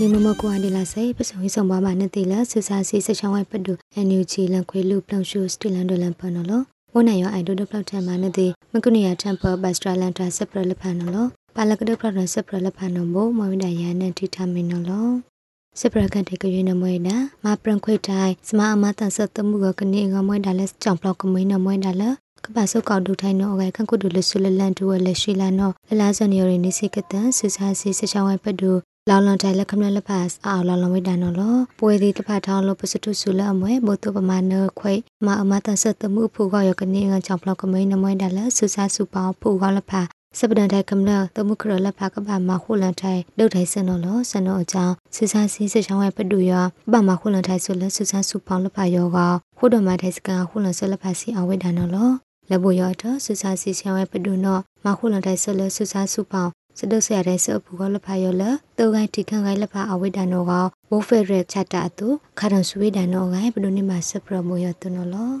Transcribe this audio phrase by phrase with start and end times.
[0.00, 6.62] နေမမကွာဒီလာစေပစုံဆောင်ပါမနဲ့တီလာဆူစာစီစချောင်းဝိုက်ပဒူအန်ယူဂျီလန်ခွေလူပလောင်ရှူစတီလန်ဒလန်ပနော်လော
[6.94, 15.08] ဝနိုင်ရအိုင်ဒိုဒပလောက်ထမနဲ့တီမကုနီယာတမ်ပဘတ်စထရလန်တာဆပ်ပရလဖန်နော်လောပါလကဒပရဆပ်ပရလဖန်နော်ဘောမဝိဒယာနဲ့တီထမင်းနော်လော
[15.80, 22.02] စပရကန်တေကရနမွေနာမပရန်ခွေတိုင်းစမအမတန်ဆတ်တမှုကကနေငမွေဒါလက်ကြောင်ပလောက်ကမွေးနမွေဒါလ
[22.44, 28.72] ကပဆုကောက်ဒုထိုင်နောအကခန့်ကုဒုလဆုလလန်တူဝလက်ရှိလာနောလလာဇန်ယောရနေစိကတန်ဆူစာစီစချောင်းဝိုင်ပဒူ
[29.10, 34.92] လောင်လွန်တိုင်လက်ခမလလက်ဖတ်အာလောင်လွန်ဝိဒါနော်လောပွေဒီတဖတ်ထောင်းလို့ပစတုဆုလအမွဲဘုတုပမာနခွိ
[35.26, 40.06] မအမတန်ဆတ်တမှုဖူကောရကနေငချောင်ပလောက်ကမိန်နမွဲဒါလက်ဆူစာစုပေါဖူကောလက်ဖတ်
[40.38, 46.52] စပဒန်တိုင်ကမလတမှုခရလက်ဖာကဘာမခုလန်တိုင်ဒုတ်တိုင်စနလောစနအကြောင်းစစ်စားစီးစစ်ချောင်းရဲ့ပတူရ
[46.92, 49.18] ပမခုလန်တိုင်ဆိုလက်စစ်စားစုပေါလက်ဖာယောက
[49.58, 52.10] ခုတော်မတိုင်စကန်ခုလန်ဆက်လက်ဖာစီအဝိဒါနော်လော
[52.50, 56.46] လက်ဘရတော့စစ်စားစီချောင်းရဲ့ပတူနော်မခုလန်တိုင်ဆက်လက်စစ်စားစုပေါ
[56.78, 58.42] စဒုဆရာတဲ့ဆပူကလဖာယောလ
[58.78, 60.52] တောဂိုင်တိခန်ဂိုင်လဖာအဝိဒါနောက
[60.90, 62.08] ဘိုဖေရက်ချတာတု
[62.38, 65.32] ခရန်ဆွေဒါနောဂိုင်ဘဒုနိမစပရမိုယတနောလော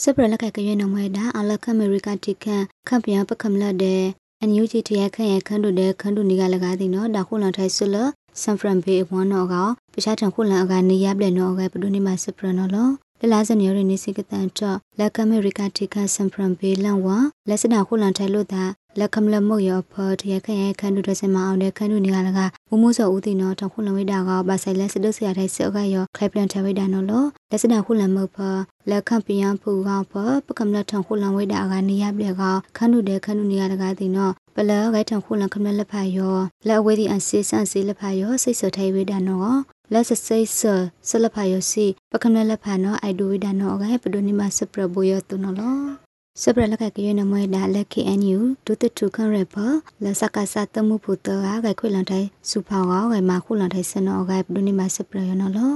[0.00, 4.02] စပရလကကရနမွေဒါအလကအမေရိကတိခန်ခပ်ပြပကမလတဲ့
[4.40, 7.96] အန်ယူဂျီတီရခန့်ရခန့်တို့တဲ့ခန့်တို့နေကလကားတင်နော်ဒါခုလန်ထိုင်ဆွလ
[8.40, 9.54] ဆန်ဖရန်ဘေးဝန်နောက
[9.92, 12.88] ပခြားထံခုလန်အကနေရပလက်နောကဘဒုနိမစပရနောလော
[13.20, 17.08] လလာစနေရနေစိကတန်တော့လက်ကအမေရိကတိခန်ဆန်ဖရန်ဘေးလန်ဝ
[17.48, 18.64] လက်စနာခုလန်ထိုင်လို့တာ
[18.98, 28.58] လက်ခမလမုတ်ရဖော်တရခရဲခန်းတို့တစမအောင်တဲ့ခန်းတို့နေကလကမမိုးစောဦးတင်တော့တခုလဝိတာကဘာဆိုင်လက်စဒုဆရာထိုင်စောကရခလိုက်ပလန်ထဝိတာနော်လို့လက်စနာခုလမုတ်ဖော်
[28.90, 32.42] လက်ခပီယံဖူကဖော်ပကမလထံခုလဝိတာကနေရပြက
[32.76, 36.36] ခန်းတို့တဲ့ခန်းတို့နေကလကတင်တော့ပလဂိုက်ထံခုလခမလက်ဖာယော
[36.68, 39.56] လက်အဝေးဒီအစီဆန်စီလက်ဖာယောစိတ်စောထိုင်ဝိတာနော်
[39.92, 40.60] လက်စစိတ်ဆ
[41.08, 46.03] ဆလဖာယောစီပကမလက်ဖာနော်အိုက်ဒူဝိတာနော်ကဲပဒိုနီမစပရဘူယောတုနော်လော
[46.42, 49.56] စပရလကကရနမွေဒါလက် KNU ဒုတတုခရပ
[50.04, 55.72] လစကဆာတမှုဖူတအားကခွေလန်တိုင်စူဖောင်းကမခုလန်တိုင်စနောကဒုနိမစပရယနလော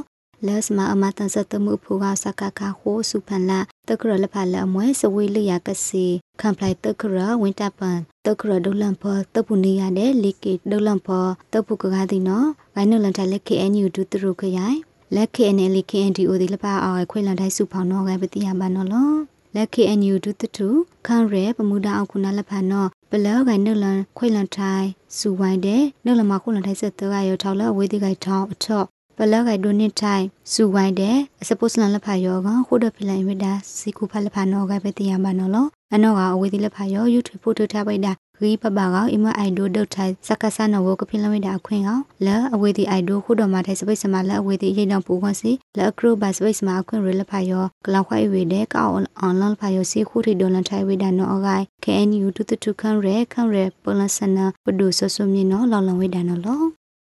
[0.46, 6.06] လက်စမအမတန်စတမှုဖူကစကကခိုးစုဖန်လာတကရလဖလာမွဲစဝေးလျာကစီ
[6.41, 14.78] ခံပလိုက်တကရဝင်းတပန်တကရဒုလန်ဖောတပုနေရတဲ့လီကီဒုလန်ဖောတပုကကားဒီနော်ဂိုင်းနလန်တိုင်လက် KNU ဒုတရုခရိုင်
[15.14, 19.10] လက် KNL KNDO ဒီလပအောင်ခွေလန်တိုင်စုဖောင်းတော့ကပတိယပါနော်လော
[19.58, 20.69] လက် KNU ဒုတတူ
[21.06, 24.86] ခန့်ရဲပမူဒါအောင်ခုနလက်ဖာနောဘလောဂိုင်နလန်ခွေလန်ထိုင်
[25.16, 28.84] စူဝိုင်းတဲ့နလမခုလန်ထိုင်ဆက်တော့ရထောက်လအဝေးတိကိုင်ထောင်းအထော့
[29.19, 38.12] ဘလောဂိုင်ဒိုနစ်ထိုင်စူဝိုင်းတဲ့အစပုစလန်လက်ဖာယောကခုဒဖိလိုင်ဝိဒါစီကူဖလက်ဖာနောကပဲတရားမနော်လောအနောကအဝေးတိလက်ဖာယော YouTube ဖိုတိုထားပိဒါ
[38.43, 56.62] ရီပပကောအမအိုင်ဒိုဒုတ်ထိုင်စကဆာနဝကဖိလဝိဒါအခွင့်ကောလဲအဝေးတိအိုင်ဒိုခုတော်မှာထိုင်စပိတ်စမလဲအဝေးတိရိတ်တော့ပူခွန်စီလဲအခရုဘတ်စပိတ်စမအခွင့်ရလဖာယောကလောက်ခွိုင်ဝေတဲ့ကောက်အွန်လိုင်းဖာယောစီခုထိဒေါ်လန်ထိုင်ဝိဒါနော်အဂိုင် KNU တူတူခန့်ရဲခန့်ရဲပလစနာပဒုဆဆုမြင်နော်လောင်လောင်ဝိဒါနော်လော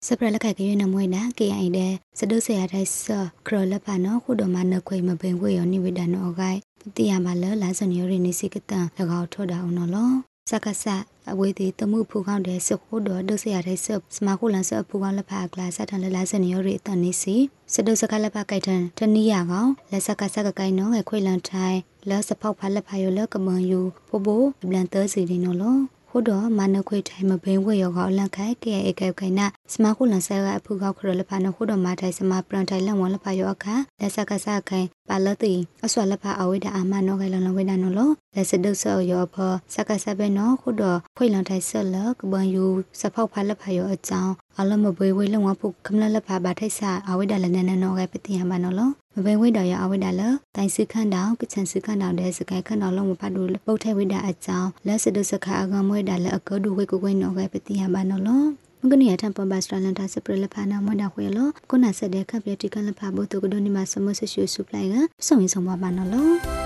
[0.08, 3.06] စပရလက်ကကရနမွေနာ KI တဲ့စဒုဆေရတဲ့ဆ
[3.48, 6.59] ခရလပနော်ခုတော်မှာနခွေမပင်ဝေရောနိဝိဒါနော်အဂိုင်
[6.96, 8.86] တိယမှာလလာစညိုရနေစိကတန်၎
[9.19, 10.12] င်းထောတာအောင်နော်လော
[10.50, 10.86] စကဆ
[11.31, 16.56] အဝေးတီတမှုဖူကောင်းတဲ့စခိုးတော်ဒုစရတဲ့စစမခုလန်စဖူကောင်းလက်ဖာကလာစတန်လလာစနေရ
[16.86, 17.36] တန်နေစီ
[17.74, 21.78] စဒုစကလက်ဖာကြိုက်တန်တနီးရကောင်လက်စကဆက်ကကိုင်းနော်ငယ်ခွေလန်ထိုင်
[22.09, 25.78] လက်စဖောက်ဖာလက်ဖာရလကမန်ယူဖိုးဘိုအပလန်သစီနေနော်လော
[26.14, 35.54] ဟိုတော့မနခွေထိုင်မဘိန်းဝေရောကအလန့်ခိုင်ကဲအေကဲကိုင်နာစမခုလန်ဆဲကအဖူကောက်ခရလဖာနဟိုတော့မထိုင်စမပရန်ထိုင်လန်ဝလဖာရောအခါလက်စကဆခိုင်ပါလတိ
[35.86, 39.36] အဆွာလဖာအဝိဒအာမနောကလန်လဝိဒနော်လောလက်စဒုဆောရောဖ
[39.74, 42.66] စကဆဘဲနော်ဟိုတော့ခွေလန်ထိုင်ဆက်လကဘန်ယူ
[43.00, 50.22] စဖောက်ဖာလဖာရောအကြောင်းအလမဘွေဝေလုံဝဖုခမလလဖာဘာထိုက်ဆာအဝိဒလနနနောကပတိယမနော်လော မဘိဝိတော်ရအဝိဒါလ
[50.56, 58.42] တိုင်စခန့်တောင်ကချန်စခန့်တောင်တဲ့စကိုင်ခန့်တော်လုံးမဖတ်လို့ပုတ်ထဲဝိဒါအကြောင်းလက်စဒုစခါအကမွေဒါလအကဒုဝိကိုကိုနော်ပဲပတိယဘာနော်လော
[58.81, 64.96] မကနီယထံပပစထလန်တာစပရလဖာနာမွန်ဒါခွေလောခုနဆက်တဲ့ခပ်ပြတိကလဖာဘုတုကဒိုနီမဆမဆရှုစုပလိုင်က
[65.28, 66.61] စုံရင်ဆောင်ပါပါနော်လော